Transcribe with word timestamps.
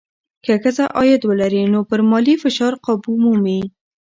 که 0.43 0.53
ښځه 0.63 0.85
عاید 0.97 1.21
ولري، 1.25 1.63
نو 1.73 1.79
پر 1.89 1.99
مالي 2.09 2.35
فشار 2.43 2.73
قابو 2.85 3.11
مومي. 3.23 3.61